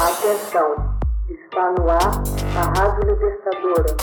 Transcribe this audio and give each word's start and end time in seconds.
Atenção, 0.00 0.96
está 1.28 1.72
no 1.72 1.90
ar 1.90 2.22
a 2.56 2.62
Rádio 2.78 3.10
Libertadora. 3.10 3.96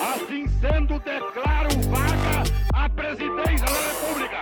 Assim 0.00 0.46
sendo, 0.60 1.00
declaro 1.00 1.70
vaga 1.90 2.44
a 2.72 2.88
presidência 2.88 3.66
da 3.66 3.80
República. 3.90 4.38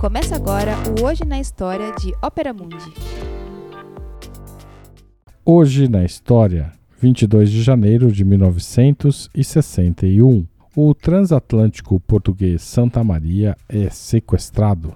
Começa 0.00 0.34
agora 0.34 0.74
o 0.98 1.04
Hoje 1.04 1.24
na 1.24 1.38
História 1.38 1.92
de 1.92 2.12
Ópera 2.20 2.52
Mundi. 2.52 2.92
Hoje 5.46 5.88
na 5.88 6.04
História, 6.04 6.72
22 6.98 7.48
de 7.48 7.62
janeiro 7.62 8.10
de 8.10 8.24
1961. 8.24 10.44
O 10.76 10.94
transatlântico 10.94 12.00
português 12.00 12.62
Santa 12.62 13.04
Maria 13.04 13.56
é 13.68 13.88
sequestrado. 13.88 14.92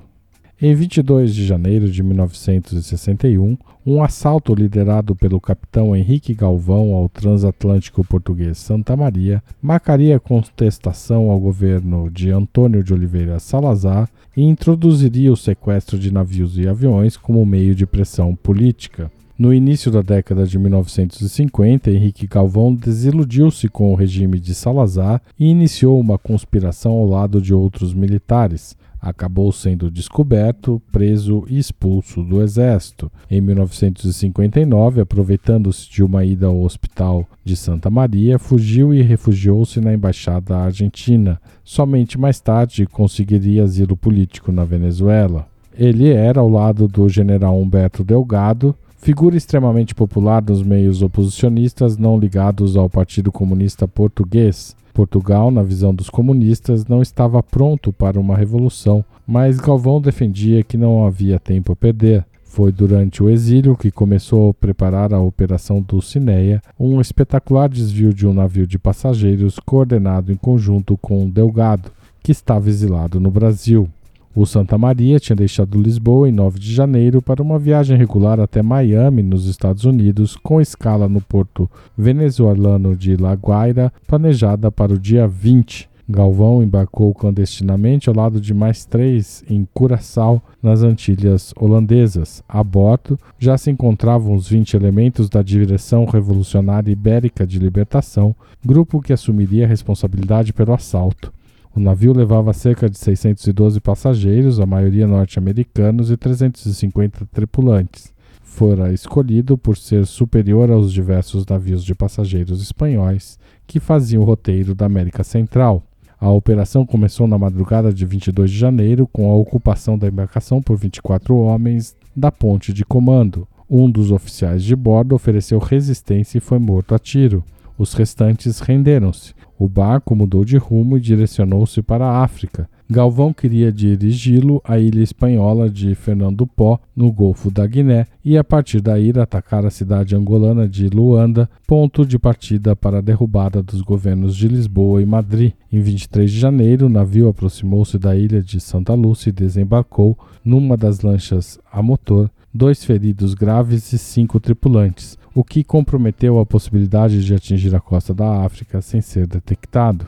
Em 0.64 0.76
22 0.76 1.34
de 1.34 1.44
janeiro 1.44 1.90
de 1.90 2.04
1961, 2.04 3.58
um 3.84 4.00
assalto 4.00 4.54
liderado 4.54 5.12
pelo 5.16 5.40
capitão 5.40 5.96
Henrique 5.96 6.32
Galvão 6.34 6.94
ao 6.94 7.08
transatlântico 7.08 8.04
português 8.04 8.58
Santa 8.58 8.96
Maria 8.96 9.42
marcaria 9.60 10.20
contestação 10.20 11.32
ao 11.32 11.40
governo 11.40 12.08
de 12.08 12.30
Antônio 12.30 12.84
de 12.84 12.94
Oliveira 12.94 13.40
Salazar 13.40 14.08
e 14.36 14.44
introduziria 14.44 15.32
o 15.32 15.36
sequestro 15.36 15.98
de 15.98 16.12
navios 16.12 16.56
e 16.56 16.68
aviões 16.68 17.16
como 17.16 17.44
meio 17.44 17.74
de 17.74 17.84
pressão 17.84 18.36
política. 18.36 19.10
No 19.38 19.52
início 19.52 19.90
da 19.90 20.02
década 20.02 20.46
de 20.46 20.58
1950, 20.58 21.90
Henrique 21.90 22.26
Galvão 22.26 22.74
desiludiu-se 22.74 23.66
com 23.66 23.90
o 23.90 23.94
regime 23.96 24.38
de 24.38 24.54
Salazar 24.54 25.22
e 25.38 25.46
iniciou 25.46 25.98
uma 25.98 26.18
conspiração 26.18 26.92
ao 26.92 27.06
lado 27.06 27.40
de 27.40 27.54
outros 27.54 27.94
militares. 27.94 28.76
Acabou 29.00 29.50
sendo 29.50 29.90
descoberto, 29.90 30.80
preso 30.92 31.44
e 31.48 31.58
expulso 31.58 32.22
do 32.22 32.42
exército. 32.42 33.10
Em 33.28 33.40
1959, 33.40 35.00
aproveitando-se 35.00 35.90
de 35.90 36.04
uma 36.04 36.24
ida 36.24 36.46
ao 36.46 36.62
hospital 36.62 37.26
de 37.42 37.56
Santa 37.56 37.90
Maria, 37.90 38.38
fugiu 38.38 38.94
e 38.94 39.02
refugiou-se 39.02 39.80
na 39.80 39.94
embaixada 39.94 40.56
argentina. 40.56 41.40
Somente 41.64 42.20
mais 42.20 42.38
tarde 42.38 42.86
conseguiria 42.86 43.64
asilo 43.64 43.96
político 43.96 44.52
na 44.52 44.64
Venezuela. 44.64 45.48
Ele 45.76 46.10
era, 46.10 46.40
ao 46.40 46.48
lado 46.48 46.86
do 46.86 47.08
general 47.08 47.58
Humberto 47.58 48.04
Delgado, 48.04 48.76
figura 49.02 49.36
extremamente 49.36 49.96
popular 49.96 50.40
nos 50.40 50.62
meios 50.62 51.02
oposicionistas 51.02 51.98
não 51.98 52.16
ligados 52.16 52.76
ao 52.76 52.88
Partido 52.88 53.32
Comunista 53.32 53.88
Português. 53.88 54.76
Portugal, 54.94 55.50
na 55.50 55.62
visão 55.62 55.92
dos 55.92 56.08
comunistas, 56.08 56.86
não 56.86 57.02
estava 57.02 57.42
pronto 57.42 57.92
para 57.92 58.20
uma 58.20 58.36
revolução, 58.36 59.04
mas 59.26 59.58
Galvão 59.58 60.00
defendia 60.00 60.62
que 60.62 60.76
não 60.76 61.04
havia 61.04 61.40
tempo 61.40 61.72
a 61.72 61.76
perder. 61.76 62.24
Foi 62.44 62.70
durante 62.70 63.22
o 63.22 63.28
exílio 63.28 63.76
que 63.76 63.90
começou 63.90 64.50
a 64.50 64.54
preparar 64.54 65.12
a 65.12 65.20
Operação 65.20 65.80
Dulcineia, 65.80 66.62
um 66.78 67.00
espetacular 67.00 67.68
desvio 67.68 68.14
de 68.14 68.24
um 68.24 68.32
navio 68.32 68.68
de 68.68 68.78
passageiros 68.78 69.58
coordenado 69.58 70.30
em 70.30 70.36
conjunto 70.36 70.96
com 70.98 71.28
Delgado, 71.28 71.90
que 72.22 72.30
estava 72.30 72.68
exilado 72.68 73.18
no 73.18 73.32
Brasil. 73.32 73.88
O 74.34 74.46
Santa 74.46 74.78
Maria 74.78 75.20
tinha 75.20 75.36
deixado 75.36 75.80
Lisboa 75.80 76.26
em 76.26 76.32
9 76.32 76.58
de 76.58 76.74
janeiro 76.74 77.20
para 77.20 77.42
uma 77.42 77.58
viagem 77.58 77.98
regular 77.98 78.40
até 78.40 78.62
Miami, 78.62 79.22
nos 79.22 79.46
Estados 79.46 79.84
Unidos, 79.84 80.36
com 80.36 80.58
escala 80.58 81.06
no 81.06 81.20
porto 81.20 81.70
venezuelano 81.98 82.96
de 82.96 83.14
La 83.14 83.34
Guaira, 83.34 83.92
planejada 84.06 84.72
para 84.72 84.94
o 84.94 84.98
dia 84.98 85.28
20. 85.28 85.86
Galvão 86.08 86.62
embarcou 86.62 87.12
clandestinamente 87.14 88.08
ao 88.08 88.16
lado 88.16 88.40
de 88.40 88.54
mais 88.54 88.86
três 88.86 89.44
em 89.50 89.68
Curaçao, 89.74 90.42
nas 90.62 90.82
Antilhas 90.82 91.52
Holandesas. 91.54 92.42
A 92.48 92.64
bordo 92.64 93.18
já 93.38 93.58
se 93.58 93.70
encontravam 93.70 94.34
os 94.34 94.48
20 94.48 94.74
elementos 94.74 95.28
da 95.28 95.42
Direção 95.42 96.06
Revolucionária 96.06 96.90
Ibérica 96.90 97.46
de 97.46 97.58
Libertação, 97.58 98.34
grupo 98.64 99.02
que 99.02 99.12
assumiria 99.12 99.66
a 99.66 99.68
responsabilidade 99.68 100.54
pelo 100.54 100.72
assalto. 100.72 101.30
O 101.74 101.80
navio 101.80 102.12
levava 102.12 102.52
cerca 102.52 102.88
de 102.88 102.98
612 102.98 103.80
passageiros, 103.80 104.60
a 104.60 104.66
maioria 104.66 105.06
norte-americanos, 105.06 106.10
e 106.10 106.16
350 106.18 107.26
tripulantes. 107.32 108.12
Fora 108.42 108.92
escolhido 108.92 109.56
por 109.56 109.78
ser 109.78 110.04
superior 110.04 110.70
aos 110.70 110.92
diversos 110.92 111.46
navios 111.46 111.82
de 111.82 111.94
passageiros 111.94 112.60
espanhóis 112.60 113.38
que 113.66 113.80
faziam 113.80 114.22
o 114.22 114.26
roteiro 114.26 114.74
da 114.74 114.84
América 114.84 115.24
Central. 115.24 115.82
A 116.20 116.30
operação 116.30 116.84
começou 116.84 117.26
na 117.26 117.38
madrugada 117.38 117.90
de 117.90 118.04
22 118.04 118.50
de 118.50 118.58
janeiro 118.58 119.08
com 119.10 119.30
a 119.30 119.34
ocupação 119.34 119.96
da 119.96 120.06
embarcação 120.06 120.60
por 120.60 120.76
24 120.76 121.34
homens 121.34 121.96
da 122.14 122.30
ponte 122.30 122.74
de 122.74 122.84
comando. 122.84 123.48
Um 123.68 123.90
dos 123.90 124.12
oficiais 124.12 124.62
de 124.62 124.76
bordo 124.76 125.14
ofereceu 125.14 125.58
resistência 125.58 126.36
e 126.36 126.40
foi 126.42 126.58
morto 126.58 126.94
a 126.94 126.98
tiro. 126.98 127.42
Os 127.78 127.94
restantes 127.94 128.60
renderam-se. 128.60 129.34
O 129.58 129.68
barco 129.68 130.14
mudou 130.16 130.44
de 130.44 130.56
rumo 130.56 130.96
e 130.96 131.00
direcionou-se 131.00 131.82
para 131.82 132.04
a 132.06 132.24
África. 132.24 132.68
Galvão 132.90 133.32
queria 133.32 133.72
dirigi-lo 133.72 134.60
à 134.64 134.78
ilha 134.78 135.02
espanhola 135.02 135.70
de 135.70 135.94
Fernando 135.94 136.46
Pó, 136.46 136.78
no 136.94 137.10
Golfo 137.10 137.50
da 137.50 137.66
Guiné, 137.66 138.06
e 138.22 138.36
a 138.36 138.44
partir 138.44 138.82
daí 138.82 139.10
atacar 139.18 139.64
a 139.64 139.70
cidade 139.70 140.14
angolana 140.14 140.68
de 140.68 140.88
Luanda, 140.88 141.48
ponto 141.66 142.04
de 142.04 142.18
partida 142.18 142.76
para 142.76 142.98
a 142.98 143.00
derrubada 143.00 143.62
dos 143.62 143.80
governos 143.80 144.36
de 144.36 144.46
Lisboa 144.46 145.00
e 145.00 145.06
Madrid. 145.06 145.52
Em 145.72 145.80
23 145.80 146.30
de 146.30 146.38
janeiro, 146.38 146.86
o 146.86 146.90
navio 146.90 147.28
aproximou-se 147.28 147.98
da 147.98 148.14
ilha 148.14 148.42
de 148.42 148.60
Santa 148.60 148.92
Lúcia 148.92 149.30
e 149.30 149.32
desembarcou 149.32 150.18
numa 150.44 150.76
das 150.76 151.00
lanchas 151.00 151.58
a 151.72 151.82
motor, 151.82 152.30
dois 152.52 152.84
feridos 152.84 153.32
graves 153.32 153.90
e 153.92 153.98
cinco 153.98 154.38
tripulantes 154.38 155.16
o 155.34 155.42
que 155.42 155.64
comprometeu 155.64 156.38
a 156.38 156.46
possibilidade 156.46 157.24
de 157.24 157.34
atingir 157.34 157.74
a 157.74 157.80
costa 157.80 158.12
da 158.12 158.44
África 158.44 158.82
sem 158.82 159.00
ser 159.00 159.26
detectado. 159.26 160.06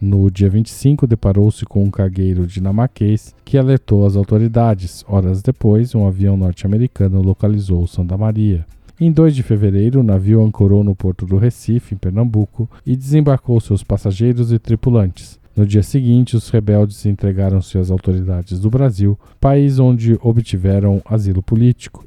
No 0.00 0.30
dia 0.30 0.50
25, 0.50 1.06
deparou-se 1.06 1.64
com 1.64 1.82
um 1.82 1.90
cargueiro 1.90 2.46
dinamarquês 2.46 3.34
que 3.44 3.56
alertou 3.56 4.06
as 4.06 4.16
autoridades. 4.16 5.04
Horas 5.08 5.42
depois, 5.42 5.94
um 5.94 6.06
avião 6.06 6.36
norte-americano 6.36 7.22
localizou 7.22 7.86
Santa 7.86 8.16
Maria. 8.16 8.66
Em 9.00 9.10
2 9.10 9.34
de 9.34 9.42
fevereiro, 9.42 10.00
o 10.00 10.04
navio 10.04 10.44
ancorou 10.44 10.84
no 10.84 10.94
porto 10.94 11.26
do 11.26 11.36
Recife, 11.36 11.94
em 11.94 11.98
Pernambuco, 11.98 12.68
e 12.86 12.94
desembarcou 12.94 13.58
seus 13.60 13.82
passageiros 13.82 14.52
e 14.52 14.58
tripulantes. 14.58 15.40
No 15.56 15.64
dia 15.64 15.82
seguinte, 15.82 16.36
os 16.36 16.48
rebeldes 16.48 17.06
entregaram-se 17.06 17.78
às 17.78 17.90
autoridades 17.90 18.60
do 18.60 18.68
Brasil, 18.68 19.18
país 19.40 19.78
onde 19.78 20.18
obtiveram 20.20 21.00
asilo 21.04 21.42
político. 21.42 22.04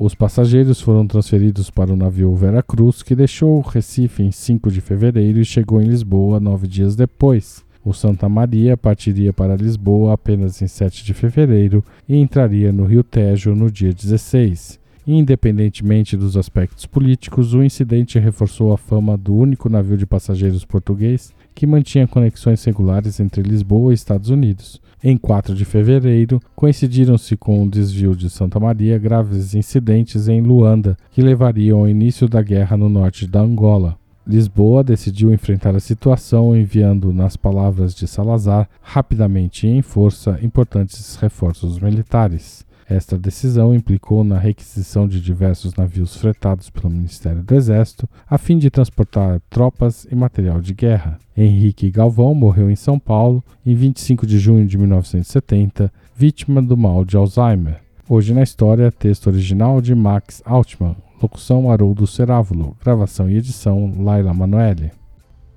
Os 0.00 0.14
passageiros 0.14 0.80
foram 0.80 1.04
transferidos 1.04 1.70
para 1.70 1.92
o 1.92 1.96
navio 1.96 2.32
Vera 2.36 2.62
Cruz, 2.62 3.02
que 3.02 3.16
deixou 3.16 3.60
Recife 3.60 4.22
em 4.22 4.30
5 4.30 4.70
de 4.70 4.80
fevereiro 4.80 5.40
e 5.40 5.44
chegou 5.44 5.82
em 5.82 5.86
Lisboa 5.86 6.38
nove 6.38 6.68
dias 6.68 6.94
depois. 6.94 7.64
O 7.84 7.92
Santa 7.92 8.28
Maria 8.28 8.76
partiria 8.76 9.32
para 9.32 9.56
Lisboa 9.56 10.14
apenas 10.14 10.62
em 10.62 10.68
7 10.68 11.04
de 11.04 11.12
fevereiro 11.12 11.84
e 12.08 12.14
entraria 12.14 12.72
no 12.72 12.84
Rio 12.84 13.02
Tejo 13.02 13.56
no 13.56 13.68
dia 13.68 13.92
16. 13.92 14.78
Independentemente 15.10 16.18
dos 16.18 16.36
aspectos 16.36 16.84
políticos, 16.84 17.54
o 17.54 17.62
incidente 17.62 18.18
reforçou 18.18 18.74
a 18.74 18.76
fama 18.76 19.16
do 19.16 19.34
único 19.34 19.70
navio 19.70 19.96
de 19.96 20.04
passageiros 20.04 20.66
português 20.66 21.32
que 21.54 21.66
mantinha 21.66 22.06
conexões 22.06 22.62
regulares 22.62 23.18
entre 23.18 23.40
Lisboa 23.40 23.90
e 23.90 23.94
Estados 23.94 24.28
Unidos. 24.28 24.78
Em 25.02 25.16
4 25.16 25.54
de 25.54 25.64
fevereiro, 25.64 26.38
coincidiram-se 26.54 27.38
com 27.38 27.64
o 27.64 27.70
desvio 27.70 28.14
de 28.14 28.28
Santa 28.28 28.60
Maria 28.60 28.98
graves 28.98 29.54
incidentes 29.54 30.28
em 30.28 30.42
Luanda, 30.42 30.94
que 31.10 31.22
levariam 31.22 31.78
ao 31.78 31.88
início 31.88 32.28
da 32.28 32.42
guerra 32.42 32.76
no 32.76 32.90
norte 32.90 33.26
da 33.26 33.40
Angola. 33.40 33.96
Lisboa 34.26 34.84
decidiu 34.84 35.32
enfrentar 35.32 35.74
a 35.74 35.80
situação 35.80 36.54
enviando, 36.54 37.14
nas 37.14 37.34
palavras 37.34 37.94
de 37.94 38.06
Salazar, 38.06 38.68
rapidamente 38.82 39.66
e 39.66 39.70
em 39.70 39.80
força 39.80 40.38
importantes 40.42 41.16
reforços 41.16 41.80
militares. 41.80 42.67
Esta 42.88 43.18
decisão 43.18 43.74
implicou 43.74 44.24
na 44.24 44.38
requisição 44.38 45.06
de 45.06 45.20
diversos 45.20 45.74
navios 45.74 46.16
fretados 46.16 46.70
pelo 46.70 46.88
Ministério 46.88 47.42
do 47.42 47.54
Exército 47.54 48.08
a 48.26 48.38
fim 48.38 48.56
de 48.56 48.70
transportar 48.70 49.42
tropas 49.50 50.06
e 50.10 50.14
material 50.14 50.58
de 50.58 50.72
guerra. 50.72 51.18
Henrique 51.36 51.90
Galvão 51.90 52.34
morreu 52.34 52.70
em 52.70 52.76
São 52.76 52.98
Paulo 52.98 53.44
em 53.64 53.74
25 53.74 54.26
de 54.26 54.38
junho 54.38 54.66
de 54.66 54.78
1970, 54.78 55.92
vítima 56.16 56.62
do 56.62 56.78
mal 56.78 57.04
de 57.04 57.14
Alzheimer. 57.14 57.82
Hoje 58.08 58.32
na 58.32 58.42
história, 58.42 58.90
texto 58.90 59.26
original 59.26 59.82
de 59.82 59.94
Max 59.94 60.40
Altman, 60.46 60.96
locução 61.20 61.70
Haroldo 61.70 62.06
Cerávulo, 62.06 62.74
gravação 62.82 63.28
e 63.28 63.36
edição 63.36 63.92
Laila 63.98 64.32
Manoeli. 64.32 64.92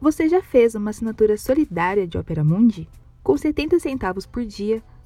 Você 0.02 0.28
já 0.28 0.42
fez 0.42 0.76
uma 0.76 0.90
assinatura 0.90 1.38
solidária 1.38 2.06
de 2.06 2.18
Opera 2.18 2.44
Mundi? 2.44 2.90
Com 3.24 3.38
70 3.38 3.80
centavos 3.80 4.26
por 4.26 4.44
dia, 4.44 4.84